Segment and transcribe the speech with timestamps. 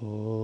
[0.00, 0.37] Oh.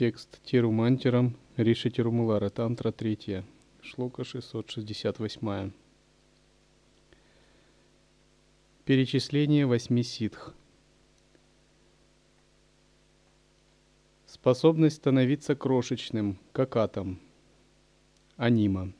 [0.00, 3.44] Текст Тирумантирам Риши Тирумулара, Тантра 3,
[3.82, 5.72] шлока 668.
[8.86, 10.54] Перечисление восьми ситх.
[14.24, 17.20] Способность становиться крошечным, как атом.
[18.38, 18.94] Анима.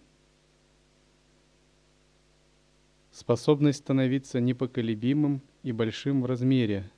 [3.11, 6.91] Способность становиться непоколебимым и большим в размере,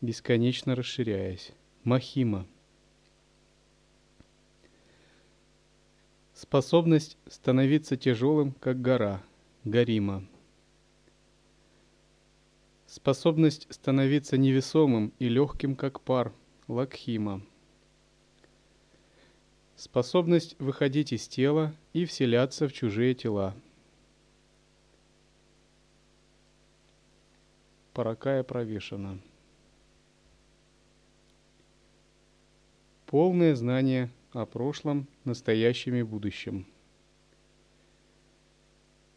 [0.00, 1.52] бесконечно расширяясь.
[1.84, 2.48] Махима.
[6.36, 9.22] Способность становиться тяжелым, как гора,
[9.64, 10.22] Гарима.
[12.86, 16.34] Способность становиться невесомым и легким, как пар,
[16.68, 17.40] Лакхима.
[19.76, 23.56] Способность выходить из тела и вселяться в чужие тела.
[27.94, 29.16] Паракая провешена.
[33.06, 36.66] Полное знание о прошлом, настоящем и будущем.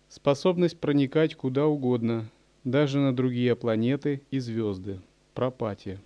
[0.08, 2.30] Способность проникать куда угодно,
[2.64, 5.02] даже на другие планеты и звезды.
[5.34, 6.00] Пропати.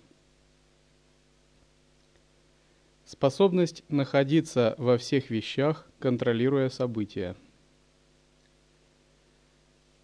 [3.04, 7.36] Способность находиться во всех вещах, контролируя события.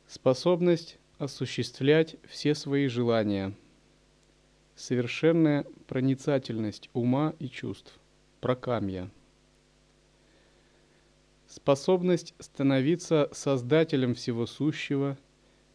[0.06, 3.54] Способность осуществлять все свои желания.
[4.76, 7.99] Совершенная проницательность ума и чувств
[8.40, 9.10] прокамья.
[11.46, 15.18] Способность становиться создателем всего сущего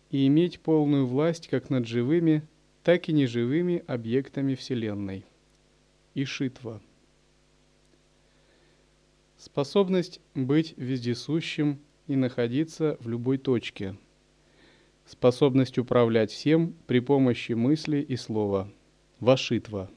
[0.10, 2.48] и иметь полную власть как над живыми,
[2.84, 5.26] так и неживыми объектами Вселенной.
[6.14, 6.82] Ишитва.
[9.38, 13.98] Способность быть вездесущим и находиться в любой точке.
[15.06, 18.72] Способность управлять всем при помощи мысли и слова.
[19.20, 19.92] Вашитва.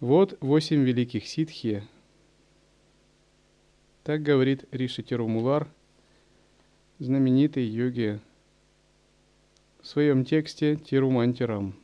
[0.00, 1.82] Вот восемь великих ситхи.
[4.04, 5.68] Так говорит Риши Тирумулар,
[6.98, 8.20] знаменитый йоги,
[9.80, 11.74] в своем тексте Тирумантирам.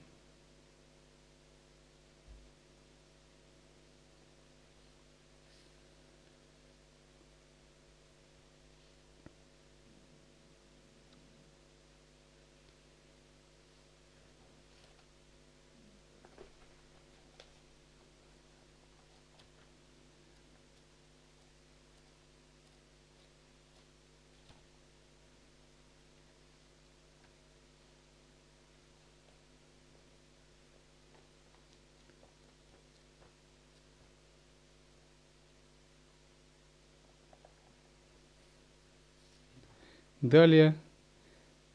[40.22, 40.76] Далее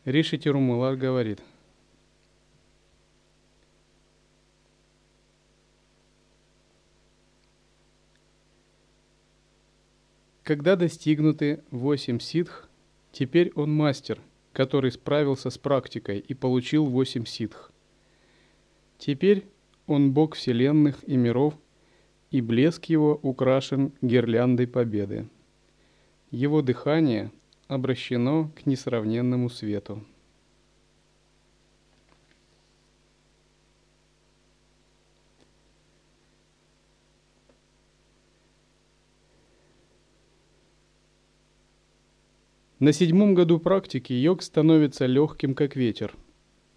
[0.05, 1.41] Риши Тирумулар говорит.
[10.43, 12.69] Когда достигнуты восемь ситх,
[13.11, 14.21] теперь он мастер,
[14.53, 17.69] который справился с практикой и получил восемь ситх.
[18.97, 19.45] Теперь
[19.87, 21.53] он бог вселенных и миров,
[22.31, 25.27] и блеск его украшен гирляндой победы.
[26.31, 27.29] Его дыхание–
[27.67, 30.03] обращено к несравненному свету.
[42.79, 46.13] На седьмом году практики йог становится легким, как ветер.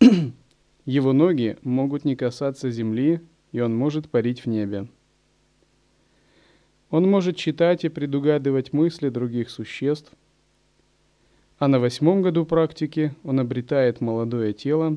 [0.87, 3.21] Его ноги могут не касаться земли,
[3.53, 4.89] и он может парить в небе.
[6.89, 10.11] Он может читать и предугадывать мысли других существ,
[11.61, 14.97] а на восьмом году практики он обретает молодое тело,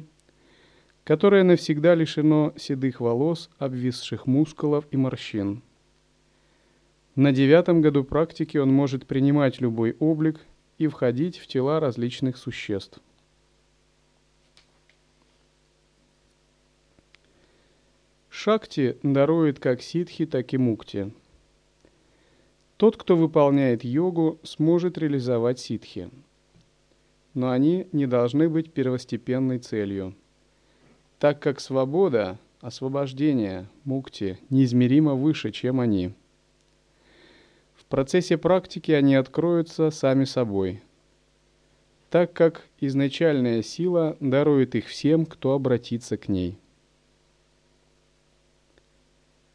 [1.03, 5.61] которое навсегда лишено седых волос, обвисших мускулов и морщин.
[7.15, 10.39] На девятом году практики он может принимать любой облик
[10.77, 12.99] и входить в тела различных существ.
[18.29, 21.11] Шакти дарует как ситхи, так и мукти.
[22.77, 26.09] Тот, кто выполняет йогу, сможет реализовать ситхи.
[27.33, 30.15] Но они не должны быть первостепенной целью,
[31.19, 36.13] так как свобода, освобождение, мукти неизмеримо выше, чем они.
[37.73, 40.81] В процессе практики они откроются сами собой,
[42.09, 46.57] так как изначальная сила дарует их всем, кто обратится к ней.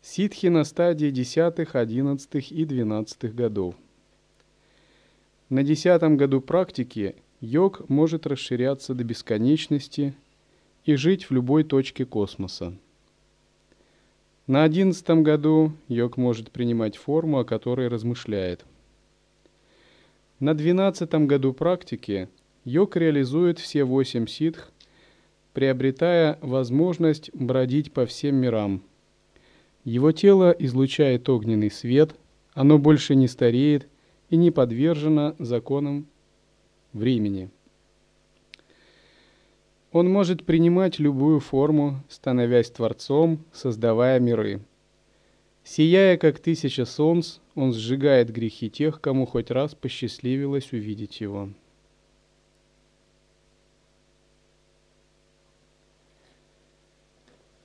[0.03, 3.75] Ситхи на стадии 10, 11 и 12 годов.
[5.49, 10.15] На десятом году практики йог может расширяться до бесконечности
[10.85, 12.75] и жить в любой точке космоса.
[14.47, 18.65] На одиннадцатом году йог может принимать форму, о которой размышляет.
[20.41, 22.29] На двенадцатом году практики
[22.65, 24.71] йог реализует все восемь ситх,
[25.53, 28.83] приобретая возможность бродить по всем мирам–
[29.89, 32.15] его тело излучает огненный свет,
[32.53, 33.89] оно больше не стареет
[34.29, 36.07] и не подвержено законам
[36.93, 37.51] времени.
[39.91, 44.61] Он может принимать любую форму, становясь Творцом, создавая миры.
[45.65, 51.51] Сияя, как тысяча солнц, он сжигает грехи тех, кому хоть раз посчастливилось увидеть его.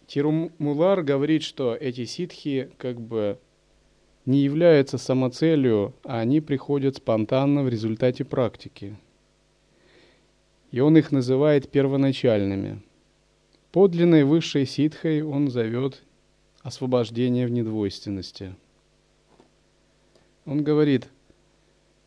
[0.08, 3.40] Тирумулар говорит, что эти ситхи как бы
[4.26, 8.96] не являются самоцелью, а они приходят спонтанно в результате практики.
[10.74, 12.81] И он их называет первоначальными.
[13.72, 16.02] Подлинной высшей ситхой он зовет
[16.64, 18.56] освобождение в недвойственности.
[20.48, 21.10] Он говорит,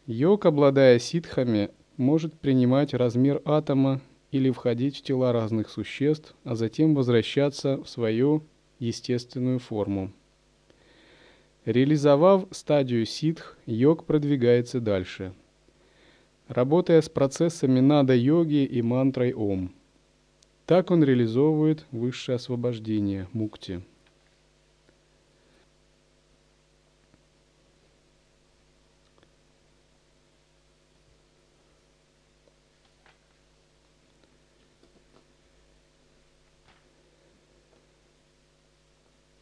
[0.07, 4.01] йог, обладая ситхами, может принимать размер атома
[4.33, 8.43] или входить в тела разных существ, а затем возвращаться в свою
[8.81, 10.11] естественную форму.
[11.67, 15.33] Реализовав стадию ситх, йог продвигается дальше.
[16.49, 19.73] Работая с процессами нада-йоги и мантрой Ом.
[20.65, 23.83] Так он реализовывает высшее освобождение, мукти.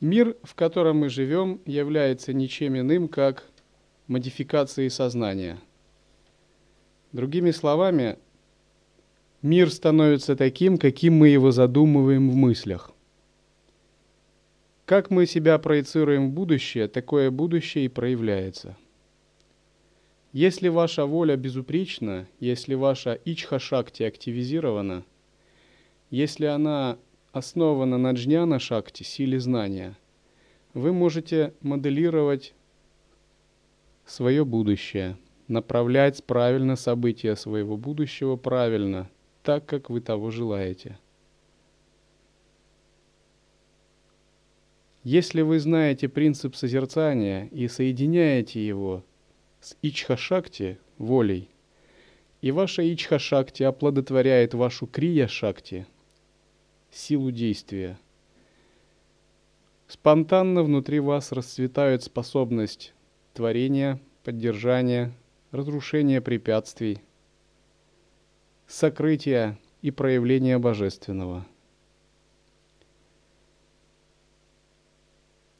[0.00, 3.44] Мир, в котором мы живем, является ничем иным, как
[4.06, 5.58] модификацией сознания.
[7.14, 8.18] Другими словами,
[9.40, 12.90] мир становится таким, каким мы его задумываем в мыслях.
[14.84, 18.76] Как мы себя проецируем в будущее, такое будущее и проявляется.
[20.32, 25.04] Если ваша воля безупречна, если ваша ичха-шакти активизирована,
[26.10, 26.98] если она
[27.30, 29.96] основана на джняна шакти, силе знания,
[30.72, 32.54] вы можете моделировать
[34.04, 35.16] свое будущее,
[35.48, 39.10] направлять правильно события своего будущего правильно,
[39.42, 40.98] так, как вы того желаете.
[45.02, 49.04] Если вы знаете принцип созерцания и соединяете его
[49.60, 51.50] с ичха-шакти, волей,
[52.40, 55.86] и ваша ичха-шакти оплодотворяет вашу крия-шакти–
[56.94, 57.98] силу действия.
[59.88, 62.94] Спонтанно внутри вас расцветают способность
[63.32, 65.12] творения, поддержания,
[65.54, 67.00] разрушения препятствий,
[68.66, 71.46] сокрытия и проявления божественного.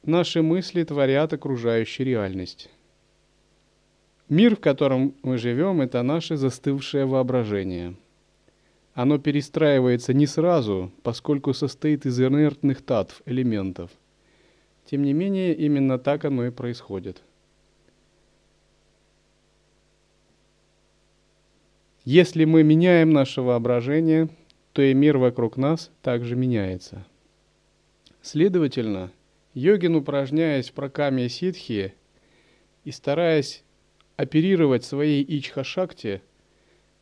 [0.03, 2.69] Наши мысли творят окружающую реальность.
[4.29, 7.95] Мир, в котором мы живем, это наше застывшее воображение–
[8.95, 13.91] оно перестраивается не сразу, поскольку состоит из инертных татв, элементов.
[14.85, 17.21] Тем не менее, именно так оно и происходит.
[22.05, 24.29] Если мы меняем наше воображение,
[24.71, 27.05] то и мир вокруг нас также меняется.
[28.21, 29.11] Следовательно,
[29.53, 31.93] йогин, упражняясь в пракаме ситхи
[32.83, 33.63] и стараясь
[34.15, 36.21] оперировать своей ичха-шакти–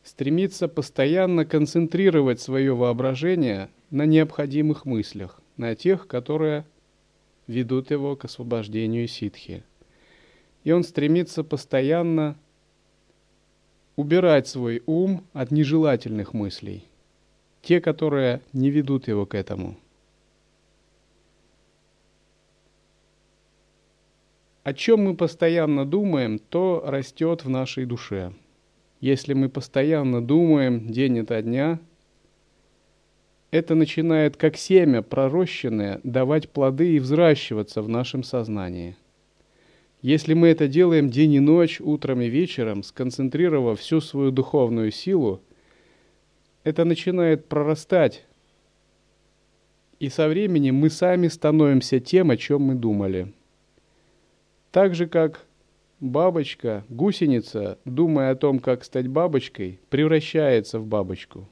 [0.04, 6.66] стремится постоянно концентрировать свое воображение на необходимых мыслях, на тех, которые
[7.46, 9.64] ведут его к освобождению ситхи.
[10.62, 12.38] И он стремится постоянно
[13.96, 16.84] убирать свой ум от нежелательных мыслей.
[17.64, 19.76] те, которые не ведут его к этому.
[24.62, 28.32] О чем мы постоянно думаем, то растет в нашей душе.
[29.00, 31.78] Если мы постоянно думаем день ото дня,
[33.50, 38.96] это начинает как семя пророщенное давать плоды и взращиваться в нашем сознании.
[40.04, 45.40] Если мы это делаем день и ночь, утром и вечером, сконцентрировав всю свою духовную силу,
[46.62, 48.24] это начинает прорастать,
[49.98, 53.32] и со временем мы сами становимся тем, о чем мы думали–
[54.74, 55.46] так же, как
[56.00, 61.48] бабочка, гусеница, думая о том, как стать бабочкой, превращается в бабочку.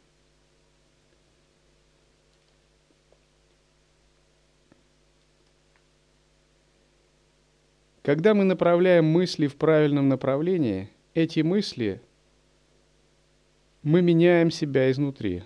[8.02, 12.00] Когда мы направляем мысли в правильном направлении, эти мысли,
[13.84, 15.44] мы меняем себя изнутри.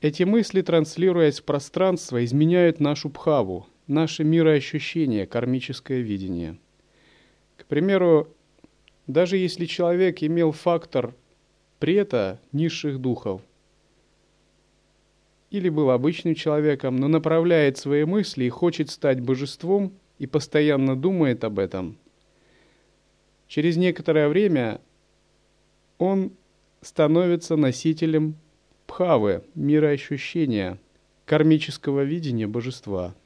[0.00, 6.56] Эти мысли, транслируясь в пространство, изменяют нашу бхаву– наше мироощущение, кармическое видение.
[7.56, 8.28] К примеру,
[9.08, 11.16] даже если человек имел фактор
[11.80, 13.42] прета низших духов,
[15.50, 21.44] или был обычным человеком, но направляет свои мысли и хочет стать божеством и постоянно думает
[21.44, 21.98] об этом,
[23.46, 24.80] через некоторое время
[25.98, 26.32] он
[26.80, 28.36] становится носителем
[28.86, 30.78] пхавы, мироощущения,
[31.24, 33.14] кармического видения божества–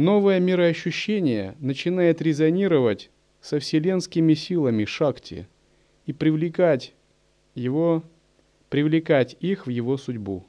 [0.00, 3.10] Новое мироощущение начинает резонировать
[3.42, 5.46] со вселенскими силами Шакти
[6.06, 6.94] и привлекать
[7.54, 8.02] его,
[8.70, 10.46] привлекать их в его судьбу.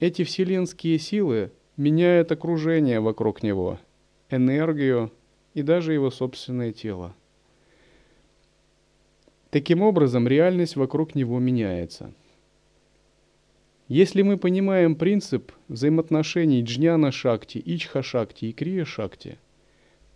[0.00, 3.78] Эти вселенские силы меняют окружение вокруг него,
[4.30, 5.12] энергию
[5.54, 7.14] и даже его собственное тело.
[9.50, 12.12] Таким образом, реальность вокруг него меняется–
[13.88, 19.38] если мы понимаем принцип взаимоотношений джняна шакти, ичха шакти и крия шакти,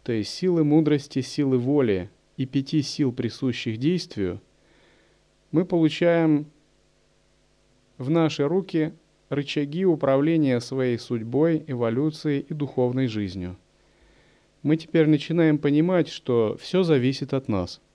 [0.02, 4.40] то есть силы мудрости, силы воли и пяти сил, присущих действию,
[5.52, 6.47] мы получаем
[7.97, 8.93] в наши руки
[9.30, 13.56] рычаги управления своей судьбой, эволюцией и духовной жизнью.
[14.62, 17.80] Мы теперь начинаем понимать, что все зависит от нас–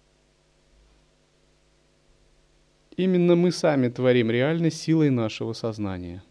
[2.98, 6.24] Именно мы сами творим реальность силой нашего сознания.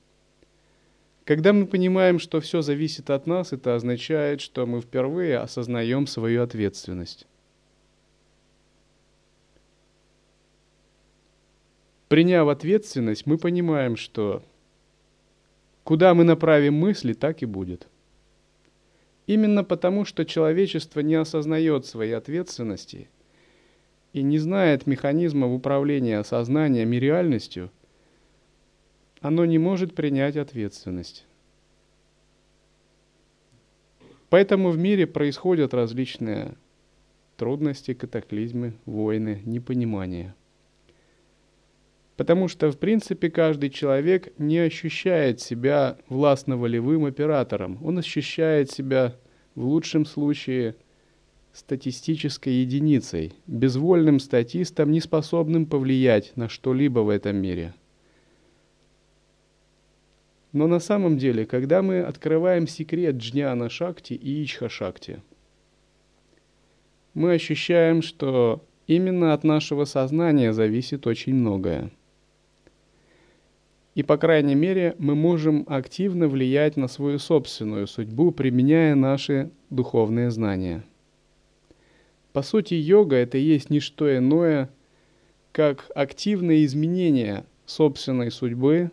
[1.24, 6.42] Когда мы понимаем, что все зависит от нас, это означает, что мы впервые осознаем свою
[6.42, 7.26] ответственность.
[12.08, 14.42] Приняв ответственность, мы понимаем, что
[15.84, 17.86] куда мы направим мысли, так и будет.
[19.26, 23.08] Именно потому, что человечество не осознает своей ответственности–
[24.14, 27.70] и не знает механизмов управления сознанием и реальностью,
[29.20, 31.26] оно не может принять ответственность.
[34.30, 36.54] Поэтому в мире происходят различные
[37.36, 40.36] трудности, катаклизмы, войны, непонимания.
[42.16, 47.78] Потому что, в принципе, каждый человек не ощущает себя властно-волевым оператором.
[47.84, 49.16] Он ощущает себя
[49.56, 50.76] в лучшем случае
[51.52, 57.74] статистической единицей, безвольным статистом, не способным повлиять на что-либо в этом мире.
[60.52, 65.20] Но на самом деле, когда мы открываем секрет Джняна Шакти и Ичха Шакти,
[67.12, 71.90] мы ощущаем, что именно от нашего сознания зависит очень многое.
[73.94, 80.30] И, по крайней мере, мы можем активно влиять на свою собственную судьбу, применяя наши духовные
[80.30, 80.84] знания–
[82.34, 84.68] по сути, йога– это и есть не что иное,
[85.52, 88.90] как активное изменение собственной судьбы,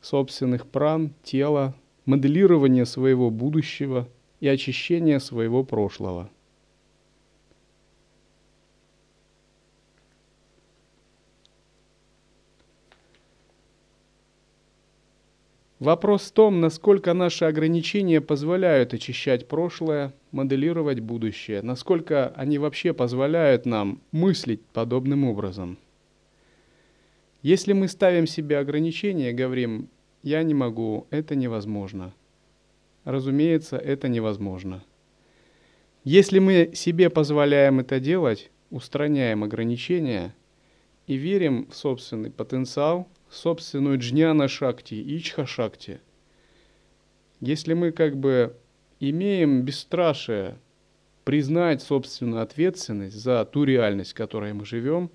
[0.00, 4.08] собственных пран, тела, моделирование своего будущего
[4.40, 6.28] и очищение своего прошлого–
[15.82, 23.66] Вопрос в том, насколько наши ограничения позволяют очищать прошлое, моделировать будущее, насколько они вообще позволяют
[23.66, 25.76] нам мыслить подобным образом.
[27.42, 29.88] Если мы ставим себе ограничения, говорим
[30.22, 32.14] «я не могу», «это невозможно»,
[33.02, 34.84] разумеется, это невозможно.
[36.04, 40.32] Если мы себе позволяем это делать, устраняем ограничения
[41.12, 46.00] и верим в собственный потенциал– собственную джняна шакти, ичха шакти,
[47.40, 48.56] если мы как бы
[49.00, 50.58] имеем бесстрашие
[51.24, 55.10] признать собственную ответственность за ту реальность, в которой мы живем,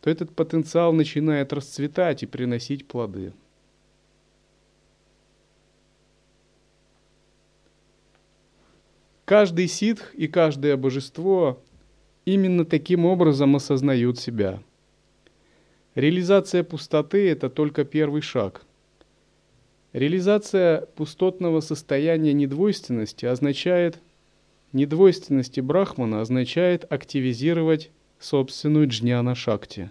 [0.00, 3.32] то этот потенциал начинает расцветать и приносить плоды.
[9.24, 11.62] Каждый ситх и каждое божество
[12.24, 14.62] именно таким образом осознают себя.
[15.94, 18.62] Реализация пустоты– это только первый шаг.
[19.92, 23.98] Реализация пустотного состояния недвойственности означает–
[24.74, 29.90] недвойственности Брахмана означает активизировать собственную джняна шакти.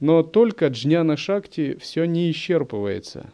[0.00, 3.30] Но только джняна шакти все не исчерпывается.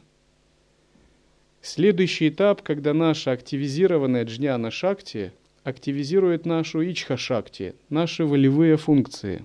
[1.63, 5.33] Следующий этап, когда наша активизированная джняна шакти
[5.63, 9.45] активизирует нашу ичха шакти, наши волевые функции.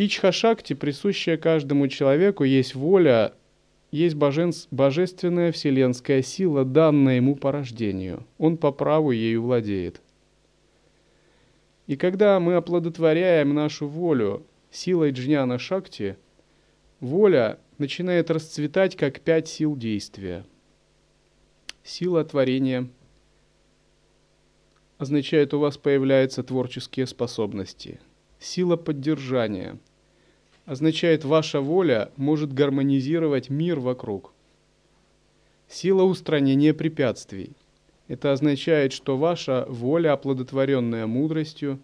[0.00, 3.34] Ичха шакти, присущая каждому человеку, есть воля,
[3.90, 8.24] есть божественная вселенская сила, данная ему по рождению.
[8.38, 10.00] Он по праву ею владеет.
[11.88, 16.16] И когда мы оплодотворяем нашу волю силой джняна шакти,
[17.00, 20.46] воля начинает расцветать как пять сил действия.
[21.82, 22.88] Сила творения
[24.96, 27.98] означает, у вас появляются творческие способности.
[28.38, 29.76] Сила поддержания
[30.68, 34.34] означает, ваша воля может гармонизировать мир вокруг.
[35.66, 37.52] Сила устранения препятствий–
[38.08, 41.80] это означает, что ваша воля, оплодотворенная мудростью,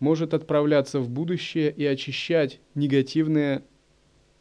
[0.00, 3.62] может отправляться в будущее и очищать негативные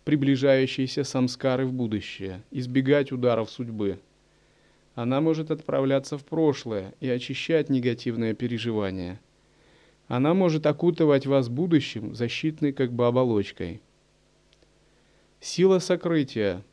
[0.06, 4.00] приближающиеся самскары в будущее, избегать ударов судьбы.
[4.96, 9.20] Она может отправляться в прошлое и очищать негативные переживания.
[10.08, 13.82] Она может окутывать вас будущим защитной как бы оболочкой.
[15.40, 16.64] Сила сокрытия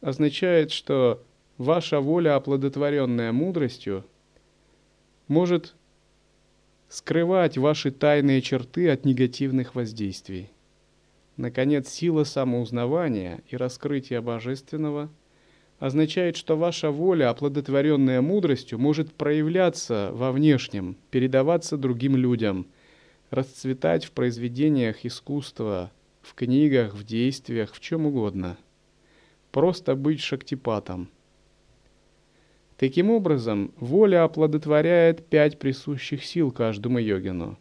[0.00, 1.22] означает, что
[1.58, 4.04] ваша воля, оплодотворенная мудростью,
[5.26, 5.74] может
[6.88, 10.50] скрывать ваши тайные черты от негативных воздействий.
[11.36, 15.10] Наконец, сила самоузнавания и раскрытия божественного
[15.78, 22.66] означает, что ваша воля, оплодотворенная мудростью, может проявляться во внешнем, передаваться другим людям,
[23.30, 28.56] расцветать в произведениях искусства, в книгах, в действиях, в чем угодно.
[29.50, 31.08] Просто быть шактипатом–
[32.78, 37.58] Таким образом, воля оплодотворяет пять присущих сил каждому йогину.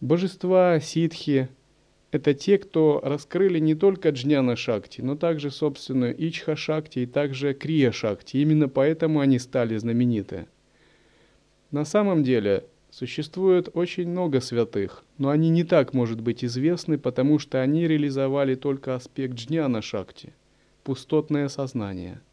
[0.00, 1.48] Божества, ситхи–
[2.14, 7.54] это те, кто раскрыли не только джняна шакти, но также собственную ичха шакти и также
[7.54, 8.36] крия шакти.
[8.36, 10.46] Именно поэтому они стали знамениты.
[11.72, 17.40] На самом деле, существует очень много святых, но они не так может быть известны, потому
[17.40, 20.32] что они реализовали только аспект джняна шакти–
[20.84, 22.20] пустотное сознание–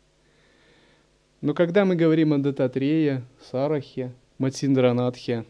[1.41, 5.45] но когда мы говорим о Дататрее, Сарахе, Матсиндранатхе,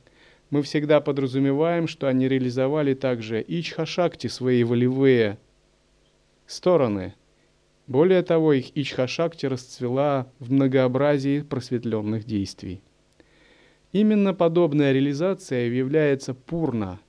[0.51, 5.39] мы всегда подразумеваем, что они реализовали также Ичхашакти, свои волевые
[6.45, 7.15] стороны.
[7.87, 12.81] Более того, их Ичхашакти расцвела в многообразии просветленных действий.
[13.91, 16.99] Именно подобная реализация является пурна,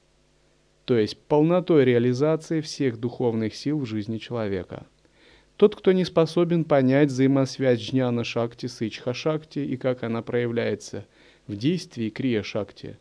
[0.86, 4.86] то есть полнотой реализации всех духовных сил в жизни человека–
[5.62, 11.06] тот, кто не способен понять взаимосвязь джняна шакти с ичха шакти и как она проявляется
[11.46, 12.98] в действии крия шакти,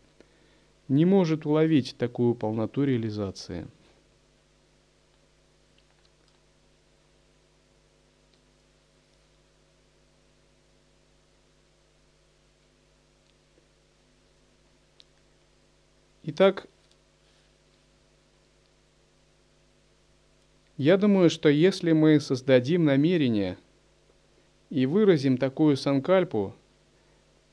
[0.91, 3.65] не может уловить такую полноту реализации.
[16.23, 16.67] Итак,
[20.77, 23.60] Я думаю, что если мы создадим намерение
[24.71, 26.56] и выразим такую санкальпу,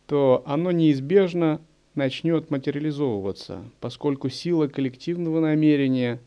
[0.07, 1.61] то оно неизбежно
[1.99, 6.19] начнет материализовываться, поскольку сила коллективного намерения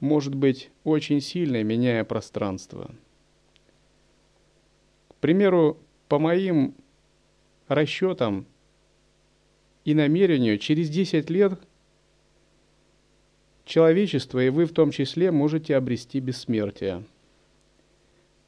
[0.00, 2.90] может быть очень сильной, меняя пространство.
[5.08, 6.74] К примеру, по моим
[7.68, 8.44] расчетам
[9.86, 11.58] и намерению, через 10 лет–
[13.64, 17.04] человечество, и вы в том числе можете обрести бессмертие.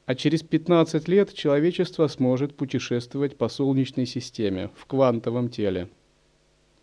[0.05, 5.89] А через 15 лет человечество сможет путешествовать по Солнечной системе в квантовом теле,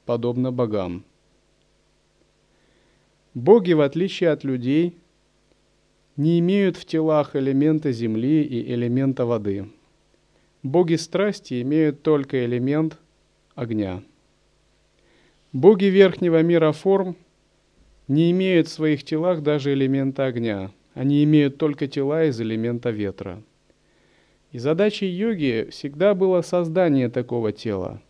[0.05, 1.05] подобно богам.
[3.35, 4.97] Боги, в отличие от людей,
[6.17, 9.67] не имеют в телах элемента земли и элемента воды.
[10.63, 12.99] Боги страсти имеют только элемент
[13.55, 14.03] огня.
[15.53, 17.17] Боги верхнего мира форм
[18.07, 20.71] не имеют в своих телах даже элемента огня.
[20.95, 23.43] Они имеют только тела из элемента ветра.
[24.53, 28.01] И задачей йоги всегда было создание такого тела.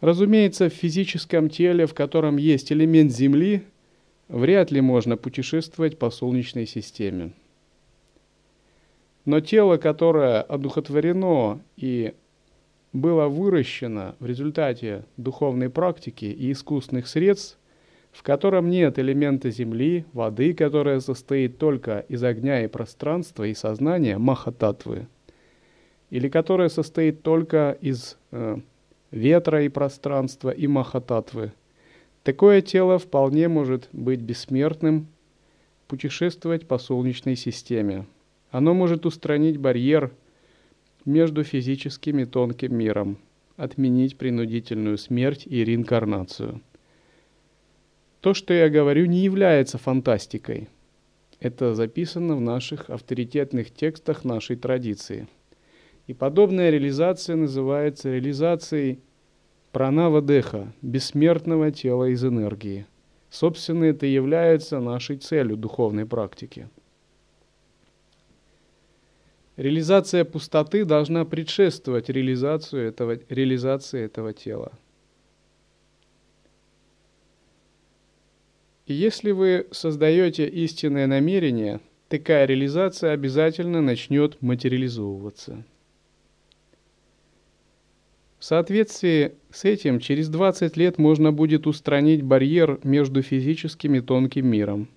[0.00, 3.62] Разумеется, в физическом теле, в котором есть элемент Земли,
[4.28, 7.32] вряд ли можно путешествовать по Солнечной системе.
[9.24, 12.14] Но тело, которое одухотворено и
[12.92, 17.58] было выращено в результате духовной практики и искусственных средств,
[18.12, 24.16] в котором нет элемента земли, воды, которая состоит только из огня и пространства и сознания,
[24.16, 25.06] махататвы,
[26.10, 28.58] или которая состоит только из э,
[29.16, 31.52] ветра и пространства и махататвы.
[32.22, 35.08] Такое тело вполне может быть бессмертным,
[35.88, 38.06] путешествовать по Солнечной системе.
[38.50, 40.12] Оно может устранить барьер
[41.04, 43.18] между физическим и тонким миром,
[43.56, 46.60] отменить принудительную смерть и реинкарнацию.
[48.20, 50.68] То, что я говорю, не является фантастикой.
[51.38, 55.28] Это записано в наших авторитетных текстах нашей традиции–
[56.06, 59.00] и подобная реализация называется реализацией
[59.72, 62.86] пранава-деха, бессмертного тела из энергии.
[63.30, 66.68] Собственно, это является нашей целью духовной практики.
[69.56, 74.72] Реализация пустоты должна предшествовать реализацию этого, реализации этого тела.
[78.86, 85.64] И если вы создаете истинное намерение, такая реализация обязательно начнет материализовываться–
[88.46, 94.46] в соответствии с этим через 20 лет можно будет устранить барьер между физическим и тонким
[94.46, 94.88] миром,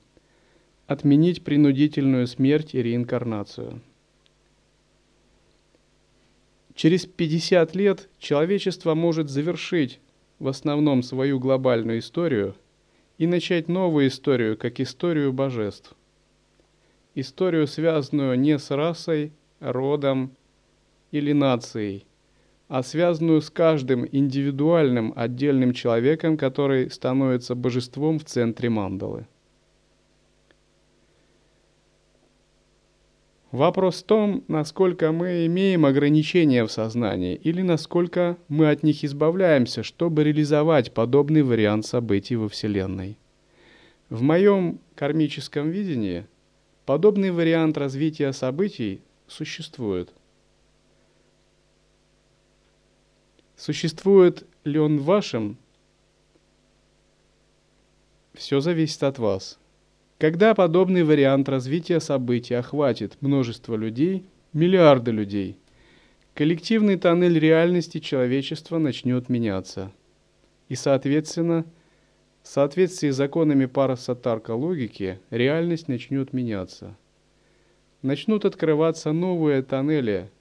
[0.85, 3.81] отменить принудительную смерть и реинкарнацию.
[6.75, 9.99] Через 50 лет человечество может завершить
[10.37, 12.53] в основном свою глобальную историю
[13.17, 15.95] и начать новую историю, как историю божеств.
[17.15, 20.35] Историю, связанную не с расой, родом
[21.09, 22.05] или нацией,
[22.69, 29.25] а связанную с каждым индивидуальным отдельным человеком, который становится божеством в центре мандалы.
[33.51, 39.81] Вопрос в том, насколько мы имеем ограничения в сознании или насколько мы от них избавляемся,
[39.81, 43.17] чтобы реализовать подобный вариант событий во Вселенной.
[44.11, 46.27] В моем кармическом видении
[46.85, 50.13] подобный вариант развития событий существует.
[53.59, 55.57] Существует ли он в вашем?
[58.33, 59.59] Все зависит от вас.
[60.17, 65.57] Когда подобный вариант развития событий охватит множество людей, миллиарды людей,
[66.35, 69.91] коллективный тоннель реальности человечества начнет меняться.
[70.69, 71.65] И, соответственно,
[72.41, 76.95] в соответствии с законами парасатарка логики, реальность начнет меняться.
[78.03, 80.29] Начнут открываться новые тоннели–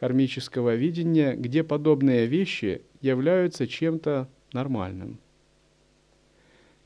[0.00, 5.18] кармического видения, где подобные вещи являются чем-то нормальным.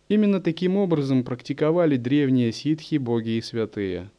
[0.08, 4.10] Именно таким образом практиковали древние ситхи, боги и святые.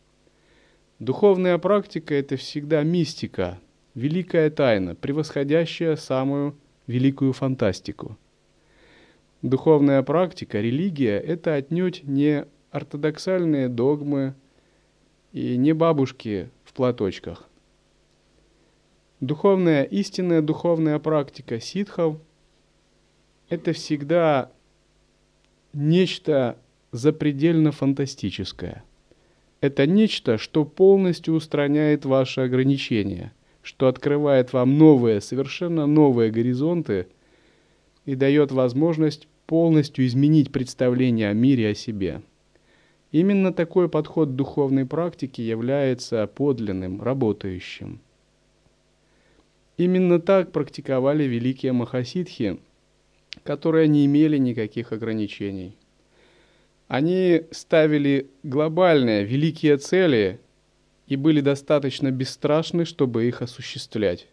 [1.00, 3.60] Духовная практика– это всегда мистика,
[3.94, 6.56] великая тайна, превосходящая самую
[6.88, 8.18] великую фантастику.
[9.42, 14.36] Духовная практика, религия– это отнюдь не ортодоксальные догмы
[15.32, 17.50] и не бабушки в платочках.
[19.24, 22.18] Духовная, истинная духовная практика ситхов–
[23.50, 24.52] это всегда
[25.72, 26.58] нечто
[26.92, 28.84] запредельно фантастическое.
[29.62, 33.32] Это нечто, что полностью устраняет ваши ограничения,
[33.62, 37.08] что открывает вам новые, совершенно новые горизонты
[38.04, 42.24] и дает возможность полностью изменить представление о мире о себе.
[43.14, 48.02] Именно такой подход духовной практики является подлинным, работающим.
[49.78, 52.60] Именно так практиковали великие махасидхи,
[53.44, 55.76] которые не имели никаких ограничений.
[56.88, 60.40] Они ставили глобальные, великие цели
[61.08, 64.28] и были достаточно бесстрашны, чтобы их осуществлять.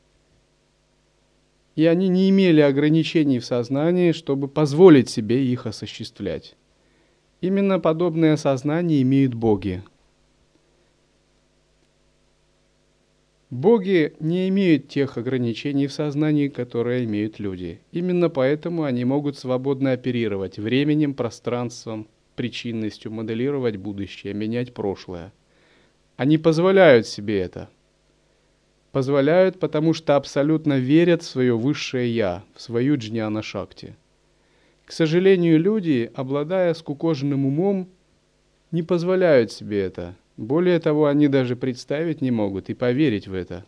[1.75, 6.55] И они не имели ограничений в сознании, чтобы позволить себе их осуществлять.
[7.41, 9.83] Именно подобное сознание имеют боги–
[13.51, 17.81] Боги не имеют тех ограничений в сознании, которые имеют люди.
[17.91, 25.33] Именно поэтому они могут свободно оперировать временем, пространством, причинностью, моделировать будущее, менять прошлое.
[26.17, 27.69] Они позволяют себе это.
[28.93, 33.97] Позволяют, потому что абсолютно верят в свое высшее «я», в свою джняна шакти.
[34.85, 37.89] К сожалению, люди, обладая скукоженным умом,
[38.71, 43.63] не позволяют себе это– более того, они даже представить не могут и поверить в это.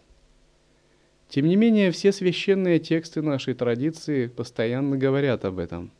[1.28, 5.92] Тем не менее, все священные тексты нашей традиции постоянно говорят об этом.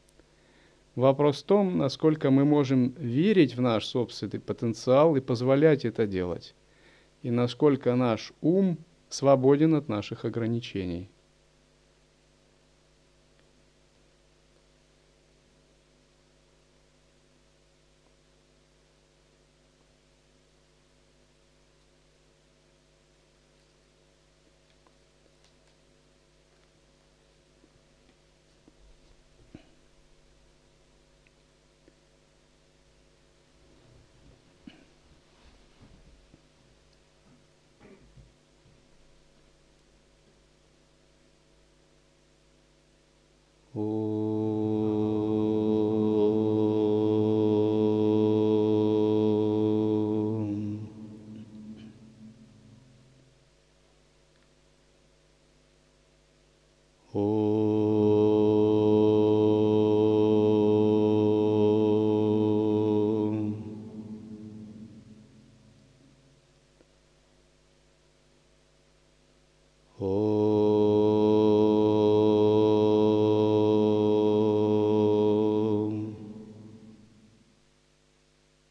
[0.95, 6.55] Вопрос в том, насколько мы можем верить в наш собственный потенциал и позволять это делать,
[7.21, 8.79] и насколько наш ум
[9.11, 11.11] свободен от наших ограничений.